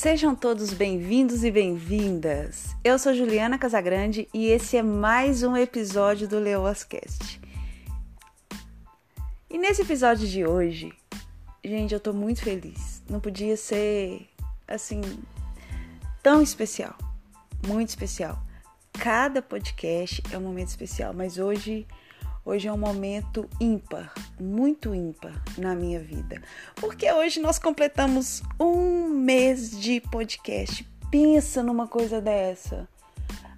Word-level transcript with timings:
Sejam 0.00 0.34
todos 0.34 0.72
bem-vindos 0.72 1.44
e 1.44 1.50
bem-vindas. 1.50 2.74
Eu 2.82 2.98
sou 2.98 3.12
Juliana 3.12 3.58
Casagrande 3.58 4.26
e 4.32 4.46
esse 4.46 4.78
é 4.78 4.82
mais 4.82 5.42
um 5.42 5.54
episódio 5.54 6.26
do 6.26 6.38
Leoascast. 6.38 7.38
E 9.50 9.58
nesse 9.58 9.82
episódio 9.82 10.26
de 10.26 10.46
hoje, 10.46 10.90
gente, 11.62 11.92
eu 11.92 12.00
tô 12.00 12.14
muito 12.14 12.42
feliz. 12.42 13.02
Não 13.10 13.20
podia 13.20 13.58
ser 13.58 14.26
assim 14.66 15.02
tão 16.22 16.40
especial, 16.40 16.96
muito 17.66 17.90
especial. 17.90 18.42
Cada 18.94 19.42
podcast 19.42 20.22
é 20.32 20.38
um 20.38 20.40
momento 20.40 20.68
especial, 20.68 21.12
mas 21.12 21.36
hoje 21.36 21.86
Hoje 22.50 22.66
é 22.66 22.72
um 22.72 22.76
momento 22.76 23.48
ímpar, 23.60 24.12
muito 24.40 24.92
ímpar 24.92 25.40
na 25.56 25.72
minha 25.72 26.00
vida, 26.00 26.42
porque 26.74 27.10
hoje 27.12 27.38
nós 27.38 27.60
completamos 27.60 28.42
um 28.58 29.06
mês 29.08 29.78
de 29.78 30.00
podcast. 30.00 30.84
Pensa 31.12 31.62
numa 31.62 31.86
coisa 31.86 32.20
dessa. 32.20 32.88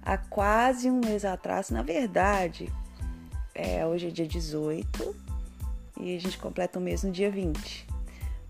Há 0.03 0.15
quase 0.19 0.91
um 0.91 0.99
mês 1.03 1.25
atrás, 1.25 1.71
na 1.71 1.81
verdade, 1.81 2.71
é, 3.55 3.83
hoje 3.83 4.09
é 4.09 4.11
dia 4.11 4.27
18 4.27 5.15
e 5.99 6.15
a 6.15 6.19
gente 6.19 6.37
completa 6.37 6.77
o 6.77 6.81
mês 6.81 7.01
no 7.01 7.09
dia 7.09 7.31
20. 7.31 7.87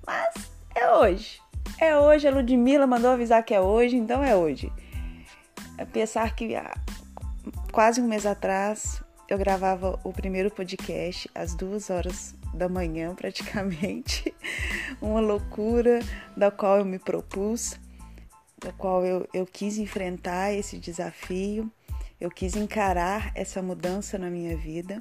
Mas 0.05 0.33
é 0.75 0.91
hoje. 0.93 1.39
É 1.79 1.97
hoje, 1.97 2.27
a 2.27 2.31
Ludmilla 2.31 2.85
mandou 2.85 3.11
avisar 3.11 3.45
que 3.45 3.53
é 3.53 3.61
hoje, 3.61 3.95
então 3.95 4.21
é 4.21 4.35
hoje. 4.35 4.69
É 5.77 5.85
pensar 5.85 6.35
que 6.35 6.53
há 6.53 6.75
quase 7.71 8.01
um 8.01 8.07
mês 8.09 8.25
atrás 8.25 9.01
eu 9.33 9.37
gravava 9.37 9.99
o 10.03 10.13
primeiro 10.13 10.51
podcast 10.51 11.27
às 11.33 11.55
duas 11.55 11.89
horas 11.89 12.35
da 12.53 12.69
manhã, 12.69 13.13
praticamente. 13.17 14.31
Uma 15.01 15.19
loucura 15.19 16.01
da 16.37 16.51
qual 16.51 16.77
eu 16.77 16.85
me 16.85 16.99
propus, 16.99 17.79
da 18.59 18.71
qual 18.71 19.03
eu, 19.03 19.27
eu 19.33 19.43
quis 19.47 19.79
enfrentar 19.79 20.53
esse 20.53 20.77
desafio, 20.77 21.71
eu 22.21 22.29
quis 22.29 22.55
encarar 22.55 23.31
essa 23.33 23.59
mudança 23.59 24.19
na 24.19 24.29
minha 24.29 24.55
vida. 24.55 24.99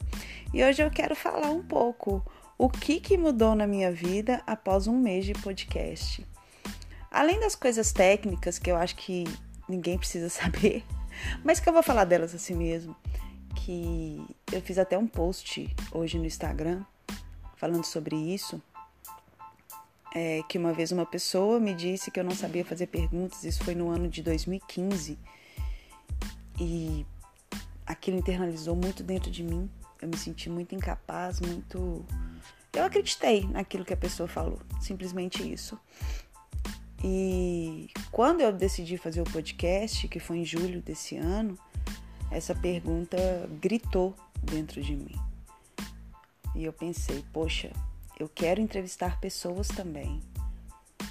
E 0.53 0.65
hoje 0.65 0.83
eu 0.83 0.91
quero 0.91 1.15
falar 1.15 1.51
um 1.51 1.63
pouco 1.63 2.25
o 2.57 2.71
que, 2.71 3.01
que 3.01 3.19
mudou 3.19 3.55
na 3.55 3.67
minha 3.67 3.93
vida 3.93 4.43
após 4.47 4.87
um 4.87 4.99
mês 4.99 5.27
de 5.27 5.35
podcast. 5.35 6.27
Além 7.11 7.39
das 7.39 7.55
coisas 7.55 7.93
técnicas 7.93 8.59
que 8.59 8.71
eu 8.71 8.77
acho 8.77 8.97
que 8.97 9.25
ninguém 9.69 9.99
precisa 9.99 10.31
saber, 10.33 10.83
mas 11.45 11.61
que 11.61 11.69
eu 11.69 11.73
vou 11.75 11.83
falar 11.83 12.05
delas 12.05 12.35
assim 12.35 12.55
mesmo 12.55 12.97
que 13.65 14.25
eu 14.53 14.61
fiz 14.61 14.79
até 14.79 14.99
um 14.99 15.07
post 15.07 15.75
hoje 15.93 16.19
no 16.19 16.27
Instagram 16.27 16.85
falando 17.57 17.85
sobre 17.85 18.17
isso. 18.17 18.61
É 20.15 20.43
que 20.49 20.59
uma 20.59 20.73
vez 20.73 20.93
uma 20.93 21.07
pessoa 21.07 21.59
me 21.59 21.73
disse 21.73 22.11
que 22.11 22.21
eu 22.21 22.25
não 22.25 22.35
sabia 22.35 22.65
fazer 22.65 22.87
perguntas, 22.89 23.45
isso 23.45 23.65
foi 23.65 23.75
no 23.75 23.89
ano 23.89 24.09
de 24.09 24.23
2015, 24.23 25.19
e 26.61 27.07
aquilo 27.87 28.19
internalizou 28.19 28.77
muito 28.77 29.03
dentro 29.03 29.31
de 29.31 29.43
mim. 29.43 29.71
Eu 30.03 30.09
me 30.09 30.17
senti 30.19 30.51
muito 30.51 30.75
incapaz, 30.75 31.41
muito. 31.41 32.05
Eu 32.75 32.85
acreditei 32.85 33.47
naquilo 33.47 33.85
que 33.85 33.95
a 33.95 33.97
pessoa 33.97 34.29
falou, 34.29 34.61
simplesmente 34.81 35.51
isso. 35.51 35.79
E 37.03 37.89
quando 38.11 38.43
eu 38.43 38.53
decidi 38.53 38.99
fazer 38.99 39.23
o 39.23 39.25
podcast, 39.25 40.07
que 40.09 40.21
foi 40.21 40.39
em 40.39 40.45
julho 40.45 40.83
desse 40.83 41.17
ano, 41.17 41.59
essa 42.33 42.55
pergunta 42.55 43.17
gritou 43.61 44.15
dentro 44.43 44.83
de 44.83 44.97
mim. 44.97 45.15
E 46.55 46.65
eu 46.65 46.73
pensei, 46.73 47.25
poxa, 47.33 47.71
eu 48.19 48.29
quero 48.29 48.61
entrevistar 48.61 49.21
pessoas 49.21 49.69
também, 49.69 50.21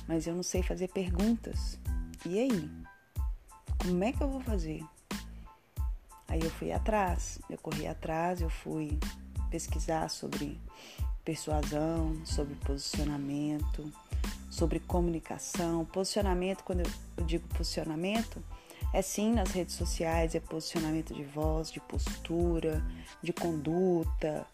mas 0.07 0.27
eu 0.27 0.35
não 0.35 0.43
sei 0.43 0.63
fazer 0.63 0.89
perguntas. 0.89 1.79
E 2.25 2.39
aí? 2.39 2.69
Como 3.79 4.03
é 4.03 4.11
que 4.11 4.21
eu 4.21 4.29
vou 4.29 4.41
fazer? 4.41 4.83
Aí 6.27 6.39
eu 6.41 6.49
fui 6.51 6.71
atrás, 6.71 7.39
eu 7.49 7.57
corri 7.57 7.87
atrás, 7.87 8.41
eu 8.41 8.49
fui 8.49 8.99
pesquisar 9.49 10.09
sobre 10.09 10.59
persuasão, 11.25 12.25
sobre 12.25 12.55
posicionamento, 12.55 13.91
sobre 14.49 14.79
comunicação. 14.79 15.83
Posicionamento, 15.85 16.63
quando 16.63 16.81
eu 17.17 17.25
digo 17.25 17.47
posicionamento, 17.49 18.41
é 18.93 19.01
sim 19.01 19.33
nas 19.33 19.51
redes 19.51 19.75
sociais, 19.75 20.35
é 20.35 20.39
posicionamento 20.39 21.13
de 21.13 21.23
voz, 21.23 21.71
de 21.71 21.79
postura, 21.79 22.83
de 23.21 23.31
conduta. 23.31 24.45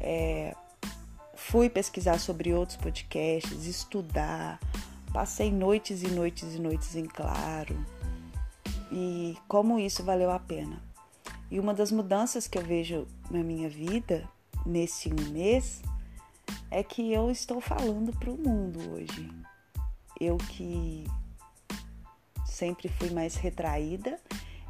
É, 0.00 0.54
fui 1.34 1.68
pesquisar 1.68 2.18
sobre 2.18 2.52
outros 2.52 2.76
podcasts, 2.76 3.66
estudar, 3.66 4.58
passei 5.12 5.52
noites 5.52 6.02
e 6.02 6.08
noites 6.08 6.54
e 6.54 6.58
noites 6.58 6.96
em 6.96 7.04
claro. 7.04 7.76
E 8.90 9.36
como 9.46 9.78
isso 9.78 10.02
valeu 10.02 10.30
a 10.30 10.38
pena. 10.38 10.82
E 11.50 11.60
uma 11.60 11.74
das 11.74 11.92
mudanças 11.92 12.48
que 12.48 12.58
eu 12.58 12.62
vejo 12.62 13.06
na 13.30 13.42
minha 13.42 13.68
vida 13.68 14.28
nesse 14.64 15.12
um 15.12 15.30
mês 15.30 15.82
é 16.70 16.82
que 16.82 17.12
eu 17.12 17.30
estou 17.30 17.60
falando 17.60 18.12
para 18.12 18.30
o 18.30 18.36
mundo 18.36 18.80
hoje. 18.92 19.30
Eu 20.18 20.38
que 20.38 21.04
sempre 22.56 22.88
fui 22.88 23.10
mais 23.10 23.36
retraída, 23.36 24.18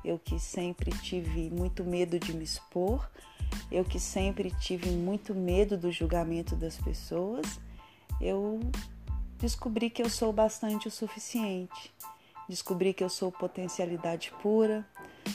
eu 0.04 0.18
que 0.18 0.40
sempre 0.40 0.90
tive 0.98 1.48
muito 1.50 1.84
medo 1.84 2.18
de 2.18 2.32
me 2.32 2.42
expor, 2.42 3.08
eu 3.70 3.84
que 3.84 4.00
sempre 4.00 4.50
tive 4.60 4.90
muito 4.90 5.34
medo 5.34 5.78
do 5.78 5.92
julgamento 5.92 6.56
das 6.56 6.76
pessoas, 6.76 7.60
eu 8.20 8.60
descobri 9.38 9.88
que 9.88 10.02
eu 10.02 10.10
sou 10.10 10.32
bastante 10.32 10.88
o 10.88 10.90
suficiente. 10.90 11.94
Descobri 12.48 12.92
que 12.92 13.02
eu 13.02 13.08
sou 13.08 13.30
potencialidade 13.30 14.32
pura. 14.40 14.86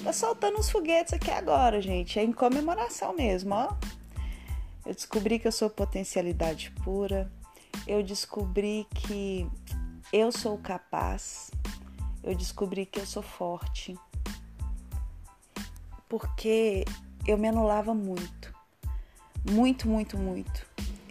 Tô 0.03 0.13
soltando 0.13 0.57
uns 0.57 0.69
foguetes 0.69 1.13
aqui 1.13 1.29
agora, 1.29 1.81
gente. 1.81 2.17
É 2.17 2.23
em 2.23 2.31
comemoração 2.31 3.13
mesmo, 3.13 3.53
ó. 3.53 3.75
Eu 4.85 4.93
descobri 4.93 5.37
que 5.37 5.47
eu 5.47 5.51
sou 5.51 5.69
potencialidade 5.69 6.71
pura. 6.83 7.31
Eu 7.85 8.01
descobri 8.01 8.87
que 8.93 9.47
eu 10.11 10.31
sou 10.31 10.57
capaz 10.57 11.51
eu 12.23 12.35
descobri 12.35 12.85
que 12.85 12.99
eu 12.99 13.05
sou 13.05 13.23
forte. 13.23 13.95
Porque 16.07 16.85
eu 17.25 17.37
me 17.37 17.47
anulava 17.47 17.93
muito. 17.93 18.53
Muito, 19.49 19.87
muito, 19.87 20.17
muito. 20.17 20.65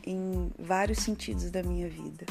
Em 0.07 0.53
vários 0.59 0.99
sentidos 0.99 1.51
da 1.51 1.63
minha 1.63 1.89
vida. 1.89 2.27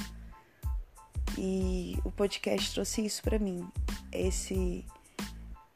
E 1.37 1.97
o 2.03 2.11
podcast 2.11 2.73
trouxe 2.73 3.05
isso 3.05 3.21
para 3.21 3.39
mim. 3.39 3.67
Esse, 4.11 4.85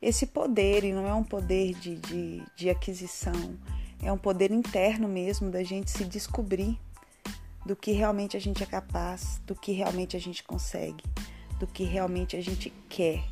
esse 0.01 0.27
poder, 0.27 0.83
e 0.83 0.93
não 0.93 1.07
é 1.07 1.13
um 1.13 1.23
poder 1.23 1.73
de, 1.73 1.95
de, 1.95 2.43
de 2.55 2.69
aquisição, 2.69 3.57
é 4.01 4.11
um 4.11 4.17
poder 4.17 4.51
interno 4.51 5.07
mesmo 5.07 5.49
da 5.49 5.63
gente 5.63 5.91
se 5.91 6.05
descobrir 6.05 6.79
do 7.65 7.75
que 7.75 7.91
realmente 7.91 8.35
a 8.35 8.39
gente 8.39 8.61
é 8.61 8.65
capaz, 8.65 9.41
do 9.45 9.55
que 9.55 9.71
realmente 9.71 10.17
a 10.17 10.19
gente 10.19 10.43
consegue 10.43 11.03
do 11.59 11.67
que 11.67 11.83
realmente 11.83 12.35
a 12.35 12.41
gente 12.41 12.71
quer. 12.89 13.23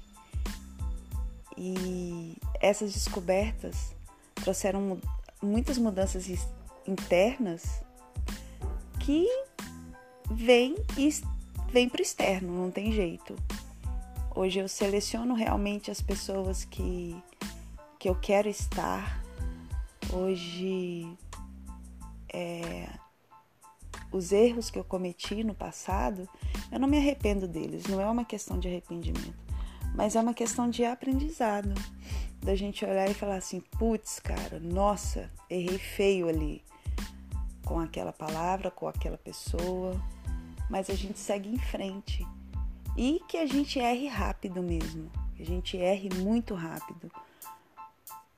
E 1.58 2.38
essas 2.60 2.94
descobertas 2.94 3.96
trouxeram 4.36 5.00
muitas 5.42 5.78
mudanças 5.78 6.28
internas 6.88 7.82
que 9.00 9.28
vêm 10.30 10.76
e 10.98 11.10
vem 11.72 11.90
para 11.90 12.00
o 12.00 12.04
externo, 12.04 12.64
não 12.64 12.72
tem 12.72 12.92
jeito. 12.92 13.36
Hoje 14.34 14.60
eu 14.60 14.68
seleciono 14.68 15.34
realmente 15.34 15.92
as 15.92 16.02
pessoas 16.02 16.64
que, 16.64 17.16
que 18.00 18.08
eu 18.08 18.16
quero 18.16 18.48
estar. 18.48 19.22
Hoje 20.14 21.08
é, 22.34 22.88
os 24.12 24.32
erros 24.32 24.70
que 24.70 24.78
eu 24.78 24.84
cometi 24.84 25.44
no 25.44 25.56
passado, 25.56 26.28
eu 26.72 26.80
não 26.80 26.88
me 26.88 26.98
arrependo 26.98 27.48
deles, 27.48 27.86
não 27.88 28.02
é 28.02 28.06
uma 28.06 28.26
questão 28.26 28.60
de 28.60 28.68
arrependimento, 28.68 29.34
mas 29.96 30.16
é 30.16 30.20
uma 30.20 30.34
questão 30.34 30.70
de 30.70 30.84
aprendizado. 30.84 31.74
Da 32.42 32.56
gente 32.56 32.84
olhar 32.84 33.08
e 33.08 33.14
falar 33.14 33.36
assim: 33.36 33.62
putz, 33.78 34.20
cara, 34.20 34.60
nossa, 34.60 35.32
errei 35.48 35.78
feio 35.78 36.28
ali 36.28 36.64
com 37.64 37.80
aquela 37.80 38.12
palavra, 38.12 38.72
com 38.72 38.88
aquela 38.88 39.18
pessoa, 39.18 39.96
mas 40.68 40.90
a 40.90 40.96
gente 40.96 41.20
segue 41.20 41.48
em 41.48 41.60
frente. 41.60 42.28
E 42.98 43.22
que 43.28 43.38
a 43.38 43.46
gente 43.46 43.80
erre 43.80 44.08
rápido 44.08 44.62
mesmo, 44.62 45.10
que 45.36 45.44
a 45.44 45.46
gente 45.46 45.78
erre 45.78 46.10
muito 46.16 46.56
rápido, 46.56 47.12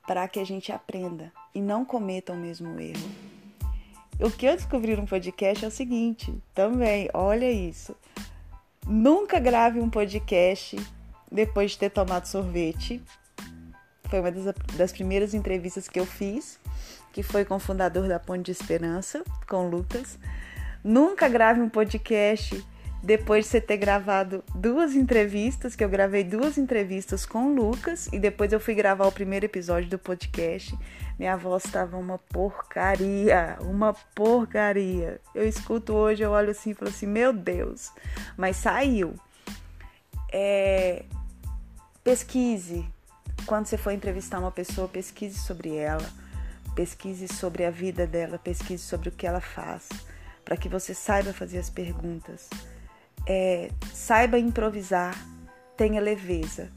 para 0.06 0.28
que 0.28 0.40
a 0.40 0.46
gente 0.46 0.72
aprenda 0.72 1.32
e 1.56 1.62
não 1.62 1.86
cometa 1.86 2.34
o 2.34 2.38
mesmo 2.38 2.80
erro. 2.80 3.33
O 4.24 4.32
que 4.32 4.46
eu 4.46 4.56
descobri 4.56 4.96
no 4.96 5.06
podcast 5.06 5.66
é 5.66 5.68
o 5.68 5.72
seguinte, 5.72 6.34
também, 6.56 7.10
olha 7.14 7.52
isso. 7.52 7.94
Nunca 8.88 9.38
grave 9.38 9.82
um 9.82 9.90
podcast 9.90 10.78
depois 11.30 11.72
de 11.72 11.80
ter 11.80 11.90
tomado 11.90 12.26
sorvete. 12.26 13.04
Foi 14.06 14.22
uma 14.22 14.32
das, 14.32 14.56
das 14.78 14.94
primeiras 14.94 15.34
entrevistas 15.34 15.90
que 15.90 16.00
eu 16.00 16.06
fiz, 16.06 16.58
que 17.12 17.22
foi 17.22 17.44
com 17.44 17.56
o 17.56 17.60
fundador 17.60 18.08
da 18.08 18.18
Ponte 18.18 18.44
de 18.46 18.52
Esperança, 18.52 19.26
com 19.46 19.68
o 19.68 19.70
Lucas. 19.70 20.18
Nunca 20.82 21.28
grave 21.28 21.60
um 21.60 21.68
podcast 21.68 22.66
depois 23.04 23.44
de 23.44 23.52
você 23.52 23.60
ter 23.60 23.76
gravado 23.76 24.42
duas 24.56 24.96
entrevistas, 24.96 25.76
que 25.76 25.84
eu 25.84 25.90
gravei 25.90 26.24
duas 26.24 26.58
entrevistas 26.58 27.26
com 27.26 27.48
o 27.48 27.54
Lucas 27.54 28.08
e 28.14 28.18
depois 28.18 28.54
eu 28.54 28.62
fui 28.62 28.74
gravar 28.74 29.06
o 29.06 29.12
primeiro 29.12 29.46
episódio 29.46 29.90
do 29.90 30.00
podcast. 30.00 30.74
Minha 31.20 31.36
voz 31.36 31.66
estava 31.66 31.98
uma 31.98 32.18
porcaria, 32.18 33.58
uma 33.60 33.94
porcaria. 34.16 35.20
Eu 35.36 35.46
escuto 35.46 35.92
hoje, 35.92 36.24
eu 36.24 36.32
olho 36.32 36.52
assim 36.52 36.70
e 36.70 36.74
falo 36.74 36.90
assim, 36.90 37.06
meu 37.06 37.34
Deus, 37.34 37.92
mas 38.38 38.56
saiu. 38.56 39.14
É... 40.32 41.04
Pesquise. 42.06 42.86
Quando 43.46 43.66
você 43.66 43.78
for 43.78 43.92
entrevistar 43.92 44.40
uma 44.40 44.52
pessoa, 44.52 44.88
pesquise 44.88 45.38
sobre 45.40 45.76
ela, 45.76 46.10
pesquise 46.74 47.28
sobre 47.28 47.66
a 47.66 47.70
vida 47.70 48.08
dela, 48.08 48.40
pesquise 48.40 48.82
sobre 48.82 49.10
o 49.10 49.12
que 49.12 49.28
ela 49.28 49.42
faz, 49.42 49.90
para 50.46 50.56
que 50.56 50.70
você 50.70 50.94
saiba 50.94 51.34
fazer 51.34 51.58
as 51.58 51.70
perguntas 51.70 52.48
é, 53.28 53.72
saiba 53.92 54.38
improvisar, 54.38 55.16
tenha 55.78 56.02
leveza. 56.02 56.72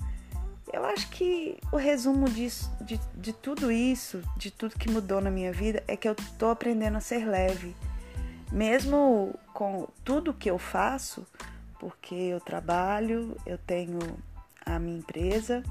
Eu 0.73 0.85
acho 0.85 1.09
que 1.11 1.59
o 1.73 1.77
resumo 1.77 2.29
disso, 2.29 2.71
de, 2.81 3.01
de 3.15 3.33
tudo 3.33 3.71
isso, 3.71 4.21
de 4.37 4.51
tudo 4.51 4.79
que 4.79 4.91
mudou 4.91 5.21
na 5.21 5.31
minha 5.31 5.53
vida, 5.53 5.83
é 5.87 5.97
que 5.97 6.09
eu 6.09 6.13
estou 6.13 6.51
aprendendo 6.51 6.97
a 6.97 7.01
ser 7.01 7.25
leve. 7.25 7.75
Mesmo 8.53 9.35
com 9.53 9.89
tudo 10.05 10.35
que 10.35 10.51
eu 10.51 10.59
faço, 10.59 11.27
porque 11.79 12.15
eu 12.15 12.41
trabalho, 12.41 13.37
eu 13.47 13.59
tenho 13.59 13.99
a 14.65 14.79
minha 14.79 14.99
empresa, 14.99 15.63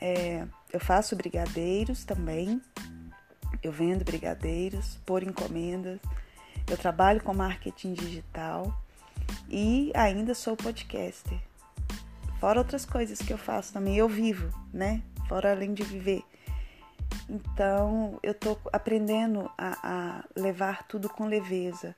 é, 0.00 0.46
eu 0.72 0.80
faço 0.80 1.16
brigadeiros 1.16 2.04
também, 2.04 2.60
eu 3.62 3.72
vendo 3.72 4.04
brigadeiros 4.04 4.98
por 5.04 5.22
encomendas, 5.22 5.98
eu 6.68 6.76
trabalho 6.76 7.22
com 7.22 7.34
marketing 7.34 7.94
digital 7.94 8.74
e 9.50 9.90
ainda 9.94 10.34
sou 10.34 10.56
podcaster. 10.56 11.38
Fora 12.38 12.60
outras 12.60 12.86
coisas 12.86 13.18
que 13.18 13.32
eu 13.32 13.38
faço 13.38 13.72
também, 13.72 13.96
eu 13.96 14.08
vivo, 14.08 14.48
né? 14.72 15.02
Fora 15.28 15.50
além 15.50 15.74
de 15.74 15.82
viver. 15.82 16.22
Então 17.28 18.18
eu 18.22 18.32
tô 18.32 18.56
aprendendo 18.72 19.50
a, 19.58 19.78
a 19.82 20.24
levar 20.34 20.84
tudo 20.84 21.08
com 21.08 21.26
leveza, 21.26 21.94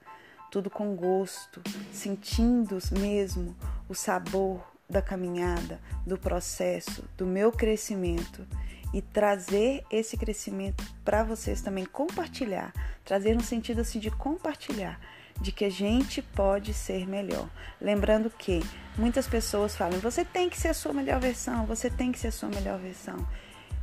tudo 0.51 0.71
com 0.71 0.97
gosto, 0.97 1.63
sentindo 1.93 2.79
mesmo 2.99 3.55
o 3.89 3.95
sabor 3.95 4.61
da 4.89 5.01
caminhada, 5.01 5.81
do 6.07 6.19
processo, 6.19 7.05
do 7.17 7.27
meu 7.27 7.53
crescimento 7.53 8.47
e 8.93 9.01
trazer 9.01 9.85
esse 9.91 10.17
crescimento 10.17 10.85
para 11.05 11.23
vocês 11.23 11.63
também, 11.63 11.85
compartilhar, 11.85 12.73
trazer 13.05 13.35
no 13.35 13.43
sentido 13.43 13.81
assim 13.81 13.99
de 13.99 14.11
compartilhar 14.11 15.01
de 15.41 15.53
que 15.53 15.65
a 15.65 15.71
gente 15.71 16.23
pode 16.23 16.73
ser 16.73 17.07
melhor. 17.09 17.49
Lembrando 17.81 18.31
que 18.31 18.61
muitas 18.97 19.27
pessoas 19.27 19.75
falam: 19.75 19.99
você 19.99 20.25
tem 20.25 20.49
que 20.49 20.59
ser 20.59 20.69
a 20.69 20.75
sua 20.75 20.93
melhor 20.93 21.21
versão, 21.21 21.67
você 21.67 21.91
tem 21.91 22.13
que 22.13 22.19
ser 22.19 22.29
a 22.29 22.33
sua 22.33 22.49
melhor 22.49 22.79
versão. 22.79 23.27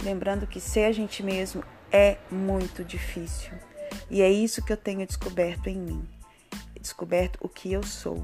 Lembrando 0.01 0.47
que 0.47 0.61
ser 0.61 0.85
a 0.85 0.91
gente 0.91 1.21
mesmo 1.21 1.63
é 1.91 2.17
muito 2.31 2.83
difícil. 2.83 3.51
E 4.09 4.21
é 4.21 4.29
isso 4.29 4.63
que 4.63 4.71
eu 4.71 4.77
tenho 4.77 5.05
descoberto 5.05 5.67
em 5.67 5.77
mim. 5.77 6.07
Descoberto 6.79 7.37
o 7.41 7.49
que 7.49 7.71
eu 7.71 7.83
sou. 7.83 8.23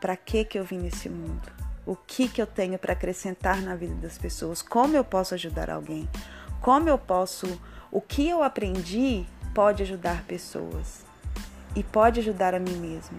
Para 0.00 0.16
que 0.16 0.44
que 0.44 0.58
eu 0.58 0.64
vim 0.64 0.78
nesse 0.78 1.08
mundo? 1.08 1.52
O 1.84 1.96
que 1.96 2.28
que 2.28 2.40
eu 2.40 2.46
tenho 2.46 2.78
para 2.78 2.92
acrescentar 2.92 3.60
na 3.62 3.74
vida 3.74 3.94
das 3.94 4.16
pessoas? 4.16 4.62
Como 4.62 4.96
eu 4.96 5.04
posso 5.04 5.34
ajudar 5.34 5.70
alguém? 5.70 6.08
Como 6.60 6.88
eu 6.88 6.98
posso, 6.98 7.60
o 7.90 8.00
que 8.00 8.28
eu 8.28 8.42
aprendi 8.42 9.26
pode 9.54 9.82
ajudar 9.82 10.24
pessoas? 10.24 11.07
E 11.74 11.82
pode 11.82 12.20
ajudar 12.20 12.54
a 12.54 12.58
mim 12.58 12.76
mesmo. 12.76 13.18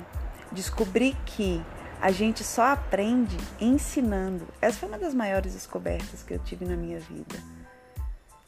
Descobri 0.51 1.16
que 1.25 1.63
a 2.01 2.12
gente 2.12 2.44
só 2.44 2.74
aprende 2.74 3.38
ensinando. 3.60 4.48
Essa 4.62 4.80
foi 4.80 4.90
uma 4.90 4.98
das 4.98 5.13
maiores 5.13 5.54
descobertas 5.54 6.24
que 6.24 6.34
eu 6.34 6.40
tive 6.40 6.66
na 6.66 6.75
minha 6.75 7.00
vida. 7.00 7.36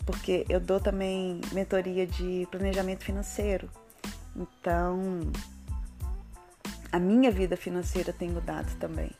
Porque 0.05 0.45
eu 0.49 0.59
dou 0.59 0.79
também 0.79 1.41
mentoria 1.51 2.07
de 2.07 2.47
planejamento 2.49 3.03
financeiro. 3.03 3.69
Então, 4.35 5.19
a 6.91 6.99
minha 6.99 7.29
vida 7.29 7.57
financeira 7.57 8.13
tem 8.13 8.29
mudado 8.29 8.73
também. 8.77 9.11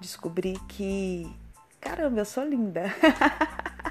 Descobri 0.00 0.58
que, 0.68 1.30
caramba, 1.80 2.20
eu 2.20 2.24
sou 2.24 2.44
linda. 2.44 2.84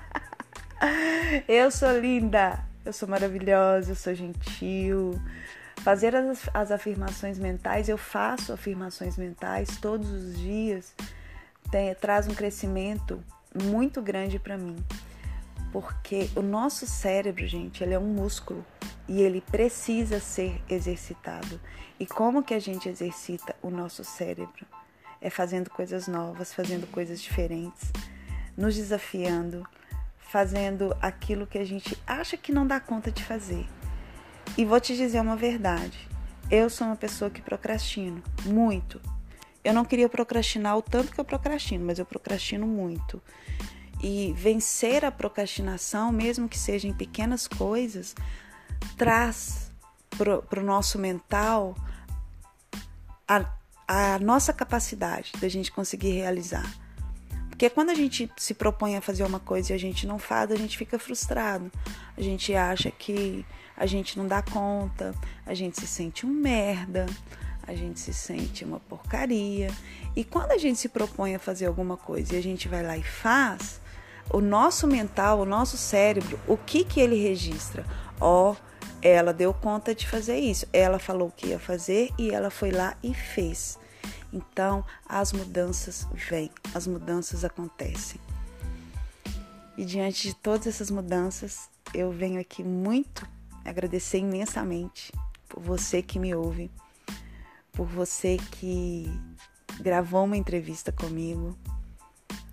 eu 1.48 1.70
sou 1.70 1.92
linda. 2.00 2.66
Eu 2.86 2.94
sou 2.94 3.08
maravilhosa, 3.08 3.92
eu 3.92 3.96
sou 3.96 4.16
gentil, 4.16 5.22
Fazer 5.84 6.16
as, 6.16 6.50
as 6.54 6.72
afirmações 6.72 7.40
mentais, 7.40 7.88
eu 7.88 7.98
faço 7.98 8.52
afirmações 8.52 9.18
mentais 9.18 9.78
todos 9.78 10.10
os 10.12 10.38
dias, 10.38 10.94
tem, 11.72 11.94
traz 11.96 12.28
um 12.28 12.34
crescimento 12.34 13.24
muito 13.56 14.02
grande 14.02 14.38
para 14.38 14.58
mim. 14.58 14.76
Porque 15.72 16.30
o 16.36 16.42
nosso 16.42 16.86
cérebro, 16.88 17.46
gente, 17.48 17.84
ele 17.84 17.94
é 17.94 18.00
um 18.00 18.14
músculo 18.14 18.66
e 19.08 19.22
ele 19.22 19.42
precisa 19.42 20.20
ser 20.20 20.62
exercitado. 20.70 21.60
E 22.00 22.06
como 22.06 22.44
que 22.44 22.54
a 22.54 22.60
gente 22.60 22.90
exercita 22.90 23.56
o 23.62 23.70
nosso 23.70 24.04
cérebro? 24.04 24.66
É 25.22 25.30
fazendo 25.30 25.70
coisas 25.70 26.08
novas, 26.08 26.54
fazendo 26.54 26.88
coisas 26.88 27.22
diferentes, 27.22 27.92
nos 28.56 28.76
desafiando, 28.76 29.68
fazendo 30.18 30.96
aquilo 31.02 31.48
que 31.48 31.58
a 31.58 31.66
gente 31.66 31.98
acha 32.06 32.38
que 32.38 32.52
não 32.52 32.66
dá 32.66 32.80
conta 32.80 33.12
de 33.12 33.24
fazer. 33.24 33.66
E 34.60 34.66
vou 34.66 34.78
te 34.78 34.94
dizer 34.94 35.22
uma 35.22 35.38
verdade. 35.38 35.98
Eu 36.52 36.70
sou 36.70 36.86
uma 36.86 36.98
pessoa 36.98 37.32
que 37.32 37.42
procrastino 37.42 38.22
muito. 38.44 39.00
Eu 39.64 39.74
não 39.74 39.86
queria 39.86 40.10
procrastinar 40.10 40.76
o 40.76 40.82
tanto 40.82 41.14
que 41.14 41.18
eu 41.22 41.24
procrastino, 41.24 41.86
mas 41.86 41.98
eu 41.98 42.06
procrastino 42.06 42.68
muito. 42.68 43.24
E 44.04 44.34
vencer 44.34 45.06
a 45.06 45.12
procrastinação, 45.12 46.12
mesmo 46.12 46.50
que 46.50 46.60
seja 46.60 46.90
em 46.90 46.94
pequenas 46.94 47.48
coisas, 47.48 48.14
traz 48.98 49.72
para 50.18 50.60
o 50.60 50.66
nosso 50.66 51.00
mental 51.00 51.74
a, 53.26 53.46
a 53.88 54.20
nossa 54.20 54.52
capacidade 54.52 55.32
da 55.40 55.48
gente 55.48 55.72
conseguir 55.72 56.12
realizar. 56.12 56.70
Porque 57.60 57.70
quando 57.70 57.90
a 57.90 57.94
gente 57.94 58.32
se 58.38 58.54
propõe 58.54 58.96
a 58.96 59.02
fazer 59.02 59.26
uma 59.26 59.38
coisa 59.38 59.74
e 59.74 59.76
a 59.76 59.78
gente 59.78 60.08
não 60.08 60.18
faz, 60.18 60.50
a 60.50 60.56
gente 60.56 60.78
fica 60.78 60.98
frustrado. 60.98 61.70
A 62.18 62.22
gente 62.22 62.56
acha 62.56 62.90
que 62.90 63.46
a 63.76 63.86
gente 63.86 64.18
não 64.18 64.26
dá 64.26 64.42
conta, 64.42 65.14
a 65.46 65.54
gente 65.54 65.78
se 65.78 65.86
sente 65.86 66.26
um 66.26 66.30
merda, 66.30 67.06
a 67.68 67.76
gente 67.76 68.00
se 68.00 68.14
sente 68.14 68.64
uma 68.64 68.80
porcaria. 68.80 69.70
E 70.16 70.24
quando 70.24 70.52
a 70.52 70.58
gente 70.58 70.80
se 70.80 70.88
propõe 70.88 71.36
a 71.36 71.40
fazer 71.40 71.66
alguma 71.66 71.98
coisa 71.98 72.34
e 72.34 72.38
a 72.38 72.42
gente 72.42 72.70
vai 72.70 72.82
lá 72.82 72.96
e 72.96 73.04
faz, 73.04 73.82
o 74.32 74.40
nosso 74.40 74.88
mental, 74.88 75.42
o 75.42 75.46
nosso 75.46 75.76
cérebro, 75.76 76.40
o 76.48 76.56
que 76.56 76.86
que 76.86 77.02
ele 77.02 77.22
registra? 77.22 77.86
Ó, 78.22 78.52
oh, 78.52 78.56
ela 79.02 79.34
deu 79.34 79.54
conta 79.54 79.94
de 79.94 80.08
fazer 80.08 80.40
isso. 80.40 80.66
Ela 80.72 80.98
falou 80.98 81.30
que 81.30 81.48
ia 81.48 81.60
fazer 81.60 82.10
e 82.18 82.32
ela 82.32 82.50
foi 82.50 82.72
lá 82.72 82.96
e 83.04 83.14
fez. 83.14 83.78
Então, 84.32 84.86
as 85.08 85.34
mudanças 85.34 86.08
vêm, 86.14 86.52
as 86.74 86.86
mudanças 86.86 87.44
acontecem. 87.44 88.20
E 89.78 89.86
diante 89.86 90.28
de 90.28 90.36
todas 90.36 90.68
essas 90.68 90.92
mudanças, 90.92 91.70
eu 91.94 92.12
venho 92.12 92.40
aqui 92.40 92.64
muito 92.64 93.26
agradecer 93.64 94.20
imensamente 94.20 95.12
por 95.48 95.62
você 95.62 96.02
que 96.02 96.20
me 96.20 96.36
ouve, 96.36 96.70
por 97.72 97.88
você 97.88 98.38
que 98.52 99.06
gravou 99.80 100.26
uma 100.26 100.38
entrevista 100.38 100.92
comigo, 100.92 101.58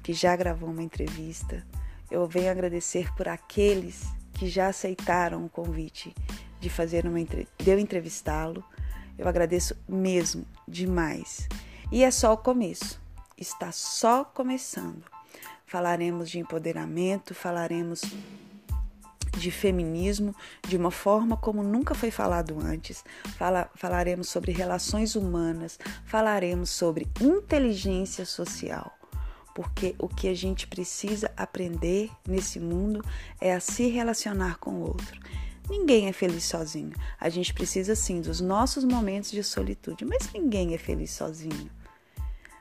que 0.02 0.12
já 0.12 0.36
gravou 0.36 0.70
uma 0.70 0.82
entrevista. 0.82 1.66
Eu 2.10 2.26
venho 2.26 2.50
agradecer 2.50 3.12
por 3.14 3.28
aqueles 3.28 4.04
que 4.34 4.48
já 4.48 4.68
aceitaram 4.68 5.44
o 5.44 5.48
convite 5.48 6.14
de 6.60 6.70
fazer 6.70 7.06
uma 7.06 7.22
de 7.22 7.46
eu 7.66 7.78
entrevistá-lo. 7.78 8.64
Eu 9.18 9.26
agradeço 9.26 9.76
mesmo 9.88 10.46
demais. 10.68 11.48
E 11.90 12.02
é 12.02 12.10
só 12.10 12.32
o 12.32 12.36
começo. 12.36 13.00
Está 13.38 13.70
só 13.70 14.24
começando. 14.24 15.04
Falaremos 15.66 16.28
de 16.28 16.38
empoderamento, 16.38 17.34
falaremos 17.34 18.02
de 19.38 19.50
feminismo 19.50 20.34
de 20.66 20.76
uma 20.76 20.90
forma 20.90 21.36
como 21.36 21.62
nunca 21.62 21.94
foi 21.94 22.10
falado 22.10 22.58
antes. 22.58 23.04
Fala, 23.36 23.70
falaremos 23.74 24.28
sobre 24.28 24.50
relações 24.50 25.14
humanas, 25.14 25.78
falaremos 26.04 26.70
sobre 26.70 27.06
inteligência 27.20 28.26
social. 28.26 28.92
Porque 29.54 29.94
o 29.98 30.08
que 30.08 30.28
a 30.28 30.34
gente 30.34 30.66
precisa 30.66 31.30
aprender 31.36 32.10
nesse 32.26 32.58
mundo 32.58 33.04
é 33.40 33.54
a 33.54 33.60
se 33.60 33.88
relacionar 33.88 34.58
com 34.58 34.72
o 34.72 34.82
outro. 34.82 35.20
Ninguém 35.68 36.06
é 36.06 36.12
feliz 36.12 36.44
sozinho. 36.44 36.92
A 37.18 37.28
gente 37.28 37.52
precisa 37.52 37.94
sim 37.96 38.20
dos 38.20 38.40
nossos 38.40 38.84
momentos 38.84 39.30
de 39.30 39.42
solitude, 39.42 40.04
mas 40.04 40.30
ninguém 40.32 40.74
é 40.74 40.78
feliz 40.78 41.10
sozinho. 41.10 41.70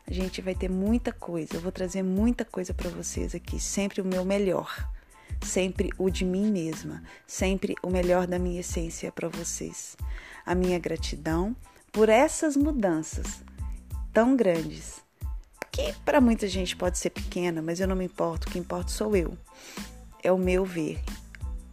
A 0.07 0.13
gente 0.13 0.41
vai 0.41 0.53
ter 0.53 0.69
muita 0.69 1.11
coisa, 1.11 1.55
eu 1.55 1.61
vou 1.61 1.71
trazer 1.71 2.03
muita 2.03 2.45
coisa 2.45 2.73
para 2.73 2.89
vocês 2.89 3.33
aqui, 3.33 3.59
sempre 3.59 4.01
o 4.01 4.05
meu 4.05 4.23
melhor 4.23 4.69
sempre 5.43 5.91
o 5.97 6.09
de 6.09 6.25
mim 6.25 6.51
mesma, 6.51 7.03
sempre 7.27 7.75
o 7.81 7.89
melhor 7.89 8.27
da 8.27 8.39
minha 8.39 8.59
essência 8.59 9.11
para 9.11 9.27
vocês. 9.27 9.95
A 10.45 10.55
minha 10.55 10.79
gratidão 10.79 11.55
por 11.91 12.09
essas 12.09 12.57
mudanças 12.57 13.43
tão 14.13 14.35
grandes, 14.35 15.01
que 15.71 15.93
para 16.05 16.21
muita 16.21 16.47
gente 16.47 16.75
pode 16.75 16.97
ser 16.97 17.09
pequena, 17.09 17.61
mas 17.61 17.79
eu 17.79 17.87
não 17.87 17.95
me 17.95 18.05
importo, 18.05 18.47
o 18.47 18.51
que 18.51 18.59
importa 18.59 18.91
sou 18.91 19.15
eu. 19.15 19.37
É 20.23 20.31
o 20.31 20.37
meu 20.37 20.65
ver. 20.65 21.01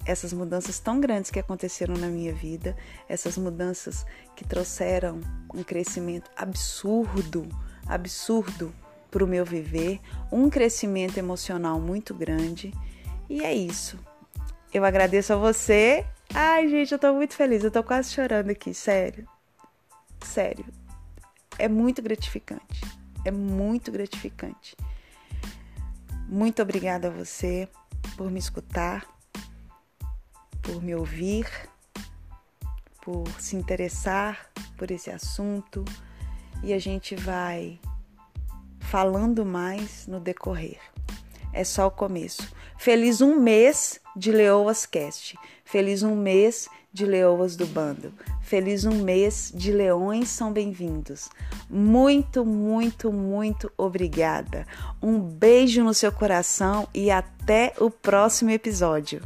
Essas 0.05 0.33
mudanças 0.33 0.81
tão 0.81 1.01
grandes 1.01 1.31
que 1.31 1.39
aconteceram 1.39 1.95
na 1.95 2.09
minha 2.09 2.35
vida, 2.35 2.77
essas 3.09 3.39
mudanças 3.39 4.05
que 4.35 4.45
trouxeram 4.45 5.21
um 5.55 5.62
crescimento 5.62 6.29
absurdo, 6.37 7.49
absurdo 7.87 8.73
para 9.11 9.25
o 9.25 9.27
meu 9.27 9.45
viver, 9.45 10.01
um 10.31 10.49
crescimento 10.49 11.19
emocional 11.19 11.81
muito 11.81 12.15
grande. 12.15 12.73
E 13.29 13.45
é 13.45 13.55
isso. 13.55 13.99
Eu 14.73 14.85
agradeço 14.85 15.33
a 15.33 15.37
você. 15.37 16.07
Ai, 16.35 16.69
gente, 16.69 16.93
eu 16.93 16.99
tô 16.99 17.12
muito 17.12 17.35
feliz. 17.35 17.62
Eu 17.62 17.71
tô 17.71 17.83
quase 17.83 18.11
chorando 18.11 18.51
aqui, 18.51 18.73
sério. 18.73 19.29
Sério. 20.25 20.65
É 21.59 21.69
muito 21.69 22.01
gratificante. 22.01 22.81
É 23.25 23.31
muito 23.31 23.93
gratificante. 23.93 24.77
Muito 26.27 26.62
obrigada 26.62 27.09
a 27.09 27.11
você 27.11 27.69
por 28.17 28.31
me 28.31 28.39
escutar, 28.39 29.07
por 30.62 30.83
me 30.83 30.95
ouvir, 30.95 31.47
por 33.03 33.29
se 33.39 33.57
interessar 33.57 34.51
por 34.79 34.91
esse 34.91 35.11
assunto 35.11 35.85
e 36.62 36.73
a 36.73 36.78
gente 36.78 37.14
vai 37.14 37.78
falando 38.81 39.45
mais 39.45 40.07
no 40.07 40.21
decorrer. 40.21 40.78
É 41.52 41.64
só 41.64 41.87
o 41.87 41.90
começo. 41.90 42.49
Feliz 42.78 43.21
um 43.21 43.38
mês 43.38 44.00
de 44.16 44.33
Leoas 44.33 44.87
Cast. 44.87 45.37
Feliz 45.64 46.02
um 46.02 46.14
mês 46.14 46.69
de 46.92 47.07
Leoas 47.07 47.57
do 47.57 47.66
Bando. 47.66 48.12
Feliz 48.40 48.85
um 48.85 49.02
mês 49.02 49.52
de 49.54 49.73
Leões 49.73 50.28
são 50.28 50.52
bem-vindos. 50.52 51.31
Muito, 51.69 52.45
muito, 52.45 53.12
muito 53.12 53.73
obrigada. 53.76 54.66
Um 55.02 55.19
beijo 55.19 55.83
no 55.83 55.95
seu 55.95 56.12
coração 56.12 56.87
e 56.92 57.11
até 57.11 57.73
o 57.78 57.90
próximo 57.90 58.50
episódio. 58.50 59.23